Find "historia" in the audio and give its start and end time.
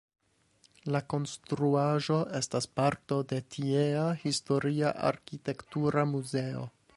4.25-4.95